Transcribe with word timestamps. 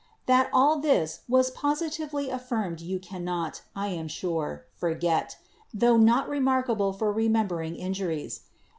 That 0.25 0.49
all 0.51 0.79
this 0.79 1.19
was 1.29 1.51
posi 1.51 1.85
tively 1.95 2.33
affirmed 2.33 2.81
you 2.81 2.97
cannot, 2.97 3.61
I 3.75 3.89
am 3.89 4.07
sure, 4.07 4.65
forget, 4.73 5.37
tho 5.71 5.95
not 5.95 6.27
remarkable 6.27 6.91
for 6.91 7.13
remembering 7.13 7.75
injuries. 7.75 8.41